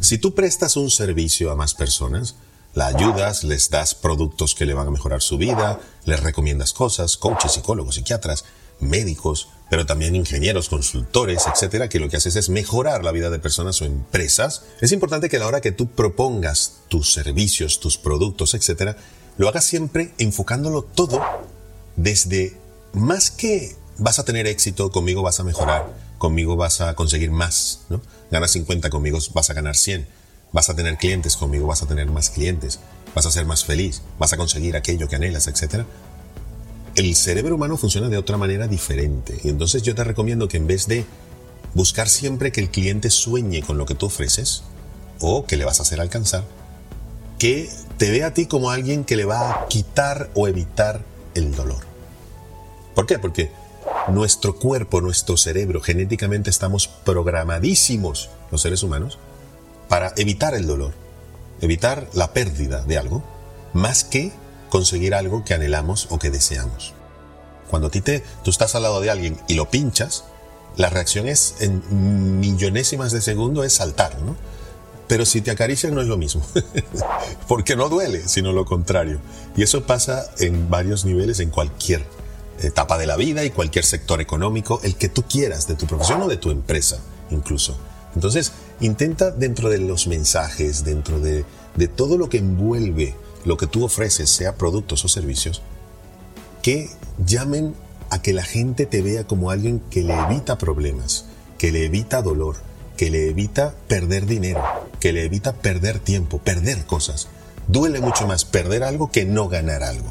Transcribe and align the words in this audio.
Si 0.00 0.16
tú 0.16 0.34
prestas 0.34 0.76
un 0.76 0.90
servicio 0.90 1.50
a 1.50 1.56
más 1.56 1.74
personas, 1.74 2.36
la 2.74 2.86
ayudas, 2.86 3.44
les 3.44 3.68
das 3.68 3.94
productos 3.94 4.54
que 4.54 4.64
le 4.64 4.72
van 4.72 4.88
a 4.88 4.90
mejorar 4.90 5.20
su 5.20 5.36
vida, 5.36 5.78
les 6.04 6.20
recomiendas 6.20 6.72
cosas, 6.72 7.18
coaches, 7.18 7.52
psicólogos, 7.52 7.96
psiquiatras, 7.96 8.44
médicos, 8.80 9.48
pero 9.68 9.84
también 9.84 10.16
ingenieros, 10.16 10.70
consultores, 10.70 11.46
etcétera, 11.46 11.90
que 11.90 12.00
lo 12.00 12.08
que 12.08 12.16
haces 12.16 12.36
es 12.36 12.48
mejorar 12.48 13.04
la 13.04 13.12
vida 13.12 13.28
de 13.28 13.38
personas 13.38 13.82
o 13.82 13.84
empresas. 13.84 14.64
Es 14.80 14.92
importante 14.92 15.28
que 15.28 15.36
a 15.36 15.40
la 15.40 15.46
hora 15.46 15.60
que 15.60 15.70
tú 15.70 15.88
propongas 15.90 16.80
tus 16.88 17.12
servicios, 17.12 17.78
tus 17.78 17.98
productos, 17.98 18.54
etcétera, 18.54 18.96
lo 19.36 19.48
hagas 19.48 19.64
siempre 19.64 20.14
enfocándolo 20.16 20.82
todo 20.82 21.20
desde 21.96 22.56
más 22.94 23.30
que 23.30 23.76
vas 23.98 24.18
a 24.18 24.24
tener 24.24 24.46
éxito, 24.46 24.90
conmigo 24.90 25.22
vas 25.22 25.40
a 25.40 25.44
mejorar, 25.44 25.86
conmigo 26.20 26.54
vas 26.54 26.80
a 26.80 26.94
conseguir 26.94 27.32
más, 27.32 27.80
¿no? 27.88 28.00
Ganas 28.30 28.52
50 28.52 28.90
conmigo, 28.90 29.18
vas 29.34 29.50
a 29.50 29.54
ganar 29.54 29.74
100 29.74 30.20
Vas 30.52 30.68
a 30.68 30.74
tener 30.74 30.96
clientes 30.96 31.36
conmigo, 31.36 31.66
vas 31.66 31.82
a 31.82 31.86
tener 31.86 32.06
más 32.10 32.30
clientes, 32.30 32.80
vas 33.14 33.26
a 33.26 33.30
ser 33.30 33.46
más 33.46 33.64
feliz, 33.64 34.02
vas 34.18 34.32
a 34.32 34.36
conseguir 34.36 34.76
aquello 34.76 35.08
que 35.08 35.16
anhelas, 35.16 35.46
etc. 35.46 35.84
El 36.96 37.14
cerebro 37.14 37.54
humano 37.54 37.76
funciona 37.76 38.08
de 38.08 38.18
otra 38.18 38.36
manera 38.36 38.66
diferente. 38.66 39.38
Y 39.44 39.48
entonces 39.48 39.82
yo 39.82 39.94
te 39.94 40.02
recomiendo 40.02 40.48
que 40.48 40.56
en 40.56 40.66
vez 40.66 40.88
de 40.88 41.04
buscar 41.74 42.08
siempre 42.08 42.50
que 42.50 42.60
el 42.60 42.70
cliente 42.70 43.10
sueñe 43.10 43.62
con 43.62 43.78
lo 43.78 43.86
que 43.86 43.94
tú 43.94 44.06
ofreces 44.06 44.64
o 45.20 45.46
que 45.46 45.56
le 45.56 45.64
vas 45.64 45.78
a 45.78 45.82
hacer 45.82 46.00
alcanzar, 46.00 46.44
que 47.38 47.70
te 47.96 48.10
vea 48.10 48.28
a 48.28 48.34
ti 48.34 48.46
como 48.46 48.70
alguien 48.70 49.04
que 49.04 49.16
le 49.16 49.24
va 49.24 49.50
a 49.50 49.68
quitar 49.68 50.30
o 50.34 50.48
evitar 50.48 51.04
el 51.34 51.54
dolor. 51.54 51.84
¿Por 52.96 53.06
qué? 53.06 53.20
Porque 53.20 53.52
nuestro 54.10 54.56
cuerpo, 54.56 55.00
nuestro 55.00 55.36
cerebro, 55.36 55.80
genéticamente 55.80 56.50
estamos 56.50 56.88
programadísimos, 56.88 58.30
los 58.50 58.62
seres 58.62 58.82
humanos, 58.82 59.18
para 59.88 60.12
evitar 60.16 60.54
el 60.54 60.66
dolor, 60.66 60.92
evitar 61.60 62.08
la 62.12 62.32
pérdida 62.32 62.82
de 62.84 62.98
algo, 62.98 63.24
más 63.72 64.04
que 64.04 64.32
conseguir 64.68 65.14
algo 65.14 65.44
que 65.44 65.54
anhelamos 65.54 66.08
o 66.10 66.18
que 66.18 66.30
deseamos. 66.30 66.94
Cuando 67.68 67.88
a 67.88 67.90
ti 67.90 68.00
te, 68.00 68.24
tú 68.42 68.50
estás 68.50 68.74
al 68.74 68.82
lado 68.82 69.00
de 69.00 69.10
alguien 69.10 69.38
y 69.48 69.54
lo 69.54 69.70
pinchas, 69.70 70.24
la 70.76 70.90
reacción 70.90 71.28
es 71.28 71.56
en 71.60 72.40
millonésimas 72.40 73.12
de 73.12 73.20
segundo 73.20 73.64
es 73.64 73.74
saltar, 73.74 74.20
¿no? 74.22 74.36
Pero 75.08 75.26
si 75.26 75.40
te 75.40 75.50
acarician 75.50 75.94
no 75.94 76.00
es 76.00 76.06
lo 76.06 76.16
mismo, 76.16 76.42
porque 77.48 77.74
no 77.74 77.88
duele, 77.88 78.28
sino 78.28 78.52
lo 78.52 78.64
contrario. 78.64 79.20
Y 79.56 79.62
eso 79.62 79.84
pasa 79.84 80.30
en 80.38 80.70
varios 80.70 81.04
niveles, 81.04 81.40
en 81.40 81.50
cualquier 81.50 82.04
etapa 82.62 82.98
de 82.98 83.06
la 83.06 83.16
vida 83.16 83.44
y 83.44 83.50
cualquier 83.50 83.84
sector 83.84 84.20
económico, 84.20 84.80
el 84.82 84.96
que 84.96 85.08
tú 85.08 85.22
quieras, 85.22 85.66
de 85.66 85.74
tu 85.74 85.86
profesión 85.86 86.22
o 86.22 86.28
de 86.28 86.36
tu 86.36 86.50
empresa 86.50 87.00
incluso. 87.30 87.76
Entonces, 88.14 88.52
intenta 88.80 89.30
dentro 89.30 89.68
de 89.68 89.78
los 89.78 90.06
mensajes, 90.06 90.84
dentro 90.84 91.20
de, 91.20 91.44
todo 91.96 92.18
lo 92.18 92.28
que 92.28 92.38
envuelve 92.38 93.14
lo 93.44 93.56
que 93.56 93.66
tú 93.66 93.84
ofreces, 93.84 94.28
sea 94.28 94.56
productos 94.56 95.04
o 95.04 95.08
servicios, 95.08 95.62
que 96.62 96.90
llamen 97.24 97.74
a 98.10 98.20
que 98.20 98.32
la 98.32 98.42
gente 98.42 98.84
te 98.84 99.00
vea 99.00 99.26
como 99.26 99.50
alguien 99.50 99.80
que 99.90 100.02
le 100.02 100.14
evita 100.14 100.58
problemas, 100.58 101.24
que 101.56 101.72
le 101.72 101.86
evita 101.86 102.20
dolor, 102.20 102.56
que 102.96 103.08
le 103.10 103.30
evita 103.30 103.74
perder 103.88 104.26
dinero, 104.26 104.62
que 104.98 105.12
le 105.12 105.24
evita 105.24 105.54
perder 105.54 106.00
tiempo, 106.00 106.38
perder 106.38 106.84
cosas. 106.84 107.28
Duele 107.66 108.00
mucho 108.00 108.26
más 108.26 108.44
perder 108.44 108.82
algo 108.82 109.10
que 109.10 109.24
no 109.24 109.48
ganar 109.48 109.82
algo. 109.82 110.10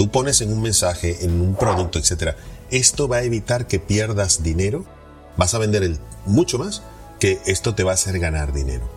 Tú 0.00 0.10
pones 0.10 0.40
en 0.40 0.50
un 0.50 0.62
mensaje, 0.62 1.26
en 1.26 1.42
un 1.42 1.54
producto, 1.54 1.98
etc. 1.98 2.34
Esto 2.70 3.06
va 3.06 3.16
a 3.16 3.22
evitar 3.22 3.66
que 3.66 3.78
pierdas 3.78 4.42
dinero, 4.42 4.86
vas 5.36 5.52
a 5.52 5.58
vender 5.58 5.82
el, 5.82 5.98
mucho 6.24 6.58
más 6.58 6.80
que 7.18 7.38
esto 7.44 7.74
te 7.74 7.84
va 7.84 7.90
a 7.90 7.94
hacer 7.96 8.18
ganar 8.18 8.54
dinero. 8.54 8.88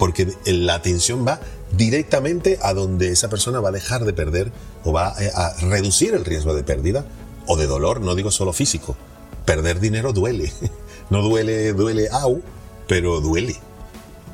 Porque 0.00 0.34
la 0.44 0.74
atención 0.74 1.24
va 1.24 1.38
directamente 1.70 2.58
a 2.60 2.74
donde 2.74 3.12
esa 3.12 3.28
persona 3.28 3.60
va 3.60 3.68
a 3.68 3.70
dejar 3.70 4.04
de 4.04 4.14
perder 4.14 4.50
o 4.82 4.92
va 4.92 5.14
a 5.14 5.54
reducir 5.60 6.12
el 6.12 6.24
riesgo 6.24 6.56
de 6.56 6.64
pérdida 6.64 7.04
o 7.46 7.56
de 7.56 7.68
dolor, 7.68 8.00
no 8.00 8.16
digo 8.16 8.32
solo 8.32 8.52
físico. 8.52 8.96
Perder 9.44 9.78
dinero 9.78 10.12
duele. 10.12 10.52
No 11.08 11.22
duele, 11.22 11.72
duele, 11.72 12.08
au, 12.10 12.42
pero 12.88 13.20
duele. 13.20 13.54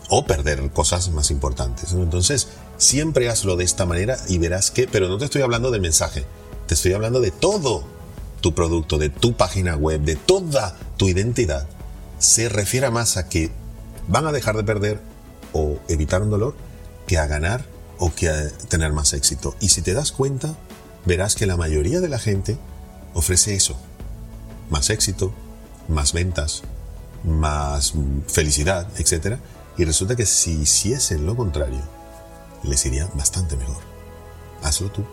O 0.09 0.25
perder 0.25 0.71
cosas 0.71 1.11
más 1.11 1.31
importantes. 1.31 1.93
Entonces, 1.93 2.49
siempre 2.83 3.29
hazlo 3.29 3.57
de 3.57 3.65
esta 3.65 3.87
manera 3.87 4.19
y 4.29 4.39
verás 4.39 4.71
que, 4.71 4.89
pero 4.89 5.09
no 5.09 5.19
te 5.19 5.27
estoy 5.27 5.43
hablando 5.43 5.71
del 5.71 5.81
mensaje, 5.81 6.25
te 6.67 6.75
estoy 6.75 6.93
hablando 6.93 7.21
de 7.21 7.31
todo 7.31 7.85
tu 8.41 8.55
producto, 8.55 8.99
de 8.99 9.09
tu 9.09 9.35
página 9.35 9.77
web, 9.77 10.01
de 10.01 10.17
toda 10.17 10.77
tu 10.97 11.09
identidad 11.09 11.69
se 12.23 12.49
refiere 12.49 12.89
más 12.91 13.17
a 13.17 13.29
que 13.29 13.51
van 14.07 14.27
a 14.27 14.33
dejar 14.33 14.57
de 14.57 14.63
perder 14.63 15.01
o 15.53 15.79
evitar 15.89 16.23
un 16.23 16.31
dolor 16.31 16.55
que 17.07 17.19
a 17.19 17.27
ganar 17.27 17.65
o 17.99 18.15
que 18.15 18.29
a 18.29 18.49
tener 18.69 18.93
más 18.93 19.13
éxito. 19.13 19.57
Y 19.61 19.71
si 19.71 19.83
te 19.83 19.93
das 19.93 20.13
cuenta, 20.13 20.55
verás 21.05 21.35
que 21.35 21.47
la 21.47 21.57
mayoría 21.57 22.01
de 22.01 22.09
la 22.09 22.21
gente 22.21 22.57
ofrece 23.13 23.57
eso. 23.57 23.77
Más 24.71 24.89
éxito, 24.89 25.35
más 25.89 26.13
ventas, 26.13 26.63
más 27.25 27.95
felicidad, 28.29 28.89
etc. 28.99 29.39
Y 29.77 29.85
resulta 29.85 30.15
que 30.15 30.27
si 30.27 30.53
hiciesen 30.63 31.27
lo 31.27 31.37
contrario, 31.37 31.83
les 32.65 32.87
iría 32.87 33.09
bastante 33.15 33.57
mejor. 33.57 33.83
Hazlo 34.63 34.91
tú. 34.91 35.05